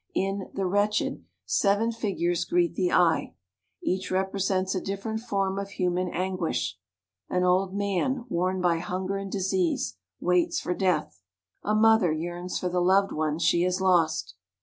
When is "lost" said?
13.79-14.33